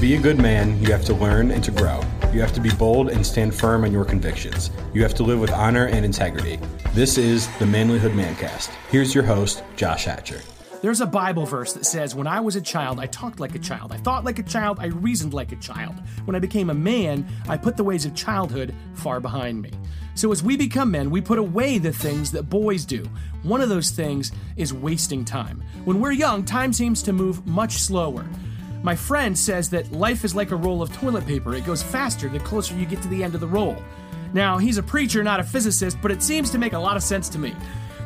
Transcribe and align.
be 0.00 0.14
a 0.14 0.18
good 0.18 0.38
man, 0.38 0.80
you 0.80 0.90
have 0.92 1.04
to 1.04 1.12
learn 1.12 1.50
and 1.50 1.62
to 1.62 1.70
grow. 1.70 2.00
You 2.32 2.40
have 2.40 2.54
to 2.54 2.60
be 2.60 2.70
bold 2.70 3.10
and 3.10 3.24
stand 3.26 3.54
firm 3.54 3.84
on 3.84 3.92
your 3.92 4.06
convictions. 4.06 4.70
You 4.94 5.02
have 5.02 5.14
to 5.16 5.22
live 5.22 5.38
with 5.38 5.50
honor 5.50 5.88
and 5.88 6.06
integrity. 6.06 6.58
This 6.94 7.18
is 7.18 7.46
the 7.58 7.66
Manlyhood 7.66 8.14
Mancast. 8.14 8.68
Here's 8.90 9.14
your 9.14 9.24
host, 9.24 9.62
Josh 9.76 10.06
Hatcher. 10.06 10.40
There's 10.80 11.02
a 11.02 11.06
Bible 11.06 11.44
verse 11.44 11.74
that 11.74 11.84
says, 11.84 12.14
When 12.14 12.26
I 12.26 12.40
was 12.40 12.56
a 12.56 12.62
child, 12.62 12.98
I 12.98 13.06
talked 13.06 13.40
like 13.40 13.54
a 13.54 13.58
child. 13.58 13.92
I 13.92 13.98
thought 13.98 14.24
like 14.24 14.38
a 14.38 14.42
child. 14.42 14.78
I 14.80 14.86
reasoned 14.86 15.34
like 15.34 15.52
a 15.52 15.56
child. 15.56 15.94
When 16.24 16.34
I 16.34 16.38
became 16.38 16.70
a 16.70 16.74
man, 16.74 17.28
I 17.46 17.58
put 17.58 17.76
the 17.76 17.84
ways 17.84 18.06
of 18.06 18.14
childhood 18.14 18.74
far 18.94 19.20
behind 19.20 19.60
me. 19.60 19.70
So 20.14 20.32
as 20.32 20.42
we 20.42 20.56
become 20.56 20.90
men, 20.90 21.10
we 21.10 21.20
put 21.20 21.38
away 21.38 21.76
the 21.76 21.92
things 21.92 22.32
that 22.32 22.44
boys 22.44 22.86
do. 22.86 23.04
One 23.42 23.60
of 23.60 23.68
those 23.68 23.90
things 23.90 24.32
is 24.56 24.72
wasting 24.72 25.26
time. 25.26 25.62
When 25.84 26.00
we're 26.00 26.12
young, 26.12 26.42
time 26.42 26.72
seems 26.72 27.02
to 27.02 27.12
move 27.12 27.46
much 27.46 27.72
slower. 27.72 28.24
My 28.82 28.96
friend 28.96 29.36
says 29.36 29.68
that 29.70 29.92
life 29.92 30.24
is 30.24 30.34
like 30.34 30.52
a 30.52 30.56
roll 30.56 30.80
of 30.80 30.92
toilet 30.92 31.26
paper. 31.26 31.54
It 31.54 31.66
goes 31.66 31.82
faster 31.82 32.28
the 32.28 32.38
closer 32.40 32.74
you 32.74 32.86
get 32.86 33.02
to 33.02 33.08
the 33.08 33.22
end 33.22 33.34
of 33.34 33.40
the 33.40 33.46
roll. 33.46 33.76
Now, 34.32 34.58
he's 34.58 34.78
a 34.78 34.82
preacher, 34.82 35.22
not 35.22 35.40
a 35.40 35.44
physicist, 35.44 35.98
but 36.00 36.10
it 36.10 36.22
seems 36.22 36.50
to 36.50 36.58
make 36.58 36.72
a 36.72 36.78
lot 36.78 36.96
of 36.96 37.02
sense 37.02 37.28
to 37.30 37.38
me. 37.38 37.54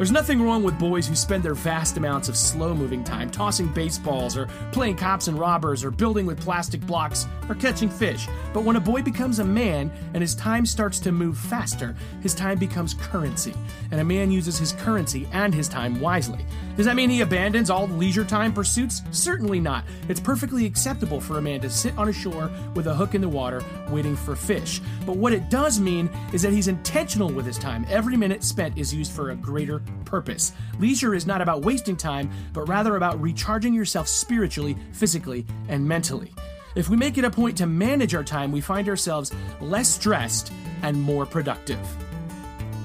There's 0.00 0.10
nothing 0.10 0.40
wrong 0.40 0.62
with 0.62 0.78
boys 0.78 1.06
who 1.06 1.14
spend 1.14 1.42
their 1.42 1.52
vast 1.52 1.98
amounts 1.98 2.30
of 2.30 2.36
slow 2.38 2.72
moving 2.72 3.04
time 3.04 3.28
tossing 3.28 3.66
baseballs 3.66 4.34
or 4.34 4.46
playing 4.72 4.96
cops 4.96 5.28
and 5.28 5.38
robbers 5.38 5.84
or 5.84 5.90
building 5.90 6.24
with 6.24 6.40
plastic 6.40 6.80
blocks 6.80 7.26
or 7.50 7.54
catching 7.54 7.90
fish. 7.90 8.26
But 8.54 8.64
when 8.64 8.76
a 8.76 8.80
boy 8.80 9.02
becomes 9.02 9.40
a 9.40 9.44
man 9.44 9.92
and 10.14 10.22
his 10.22 10.34
time 10.34 10.64
starts 10.64 11.00
to 11.00 11.12
move 11.12 11.36
faster, 11.36 11.94
his 12.22 12.34
time 12.34 12.58
becomes 12.58 12.94
currency. 12.94 13.52
And 13.90 14.00
a 14.00 14.04
man 14.04 14.30
uses 14.30 14.58
his 14.58 14.72
currency 14.72 15.28
and 15.32 15.54
his 15.54 15.68
time 15.68 16.00
wisely. 16.00 16.46
Does 16.78 16.86
that 16.86 16.96
mean 16.96 17.10
he 17.10 17.20
abandons 17.20 17.68
all 17.68 17.86
leisure 17.86 18.24
time 18.24 18.54
pursuits? 18.54 19.02
Certainly 19.10 19.60
not. 19.60 19.84
It's 20.08 20.18
perfectly 20.18 20.64
acceptable 20.64 21.20
for 21.20 21.36
a 21.36 21.42
man 21.42 21.60
to 21.60 21.68
sit 21.68 21.98
on 21.98 22.08
a 22.08 22.12
shore 22.14 22.50
with 22.74 22.86
a 22.86 22.94
hook 22.94 23.14
in 23.14 23.20
the 23.20 23.28
water 23.28 23.62
waiting 23.90 24.16
for 24.16 24.34
fish. 24.34 24.80
But 25.04 25.18
what 25.18 25.34
it 25.34 25.50
does 25.50 25.78
mean 25.78 26.08
is 26.32 26.40
that 26.40 26.54
he's 26.54 26.68
intentional 26.68 27.30
with 27.30 27.44
his 27.44 27.58
time. 27.58 27.84
Every 27.90 28.16
minute 28.16 28.42
spent 28.42 28.78
is 28.78 28.94
used 28.94 29.12
for 29.12 29.28
a 29.28 29.36
greater 29.36 29.82
purpose. 30.04 30.52
Leisure 30.78 31.14
is 31.14 31.26
not 31.26 31.40
about 31.40 31.64
wasting 31.64 31.96
time, 31.96 32.30
but 32.52 32.68
rather 32.68 32.96
about 32.96 33.20
recharging 33.20 33.74
yourself 33.74 34.08
spiritually, 34.08 34.76
physically, 34.92 35.46
and 35.68 35.86
mentally. 35.86 36.32
If 36.74 36.88
we 36.88 36.96
make 36.96 37.18
it 37.18 37.24
a 37.24 37.30
point 37.30 37.56
to 37.58 37.66
manage 37.66 38.14
our 38.14 38.24
time, 38.24 38.52
we 38.52 38.60
find 38.60 38.88
ourselves 38.88 39.32
less 39.60 39.88
stressed 39.88 40.52
and 40.82 41.00
more 41.00 41.26
productive. 41.26 41.80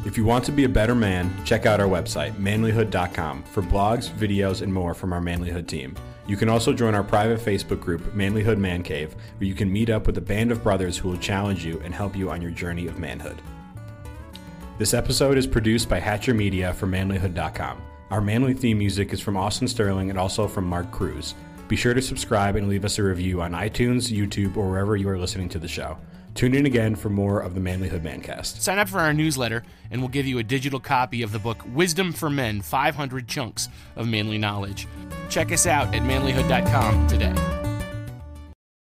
If 0.06 0.18
you 0.18 0.26
want 0.26 0.46
to 0.46 0.52
be 0.52 0.66
a 0.66 0.70
better 0.70 0.94
man, 0.94 1.34
check 1.46 1.66
out 1.66 1.80
our 1.80 1.88
website, 1.88 2.34
manlyhood.com, 2.34 3.44
for 3.44 3.64
blogs, 3.64 4.10
videos, 4.12 4.62
and 4.62 4.72
more 4.72 4.94
from 4.94 5.14
our 5.14 5.20
Manlyhood 5.20 5.68
team. 5.68 5.96
You 6.28 6.38
can 6.38 6.50
also 6.50 6.74
join 6.74 6.96
our 6.96 7.04
private 7.04 7.40
Facebook 7.40 7.80
group, 7.80 8.02
Manlyhood 8.14 8.58
Man 8.58 8.84
Cave, 8.84 9.16
where 9.38 9.48
you 9.48 9.56
can 9.56 9.72
meet 9.72 9.90
up 9.90 10.06
with 10.08 10.18
a 10.18 10.22
band 10.22 10.52
of 10.52 10.64
brothers 10.64 10.98
who 10.98 11.10
will 11.10 11.18
challenge 11.18 11.66
you 11.66 11.80
and 11.84 11.94
help 11.94 12.16
you 12.16 12.30
on 12.32 12.42
your 12.42 12.52
journey 12.52 12.88
of 12.88 13.00
manhood. 13.00 13.42
This 14.78 14.94
episode 14.94 15.38
is 15.38 15.48
produced 15.48 15.88
by 15.88 16.00
Hatcher 16.00 16.34
Media 16.34 16.74
for 16.74 16.86
manlyhood.com. 16.86 17.82
Our 18.12 18.20
manly 18.20 18.54
theme 18.54 18.78
music 18.78 19.14
is 19.14 19.22
from 19.22 19.38
Austin 19.38 19.70
Sterling 19.70 20.10
and 20.10 20.20
also 20.20 20.50
from 20.50 20.66
Mark 20.66 20.92
Cruz. 20.92 21.34
Be 21.70 21.78
sure 21.78 21.94
to 21.94 22.02
subscribe 22.02 22.58
and 22.58 22.68
leave 22.68 22.84
us 22.84 23.00
a 23.00 23.04
review 23.04 23.42
on 23.42 23.54
iTunes, 23.54 24.12
YouTube, 24.12 24.58
or 24.58 24.70
wherever 24.70 24.98
you 24.98 25.08
are 25.08 25.18
listening 25.18 25.48
to 25.50 25.60
the 25.60 25.68
show. 25.68 25.98
Tune 26.34 26.54
in 26.54 26.66
again 26.66 26.94
for 26.94 27.10
more 27.10 27.40
of 27.40 27.56
the 27.56 27.62
Manlyhood 27.62 28.02
Mancast. 28.02 28.60
Sign 28.60 28.78
up 28.78 28.90
for 28.90 29.00
our 29.00 29.14
newsletter, 29.14 29.64
and 29.92 30.02
we'll 30.02 30.10
give 30.10 30.28
you 30.28 30.40
a 30.40 30.44
digital 30.44 30.82
copy 30.82 31.22
of 31.22 31.32
the 31.32 31.40
book 31.40 31.64
Wisdom 31.74 32.12
for 32.12 32.30
Men 32.30 32.60
500 32.60 33.30
Chunks 33.30 33.70
of 33.96 34.10
Manly 34.10 34.38
Knowledge. 34.38 34.90
Check 35.30 35.54
us 35.54 35.66
out 35.66 35.96
at 35.96 36.02
manlyhood.com 36.02 37.08
today. 37.08 37.55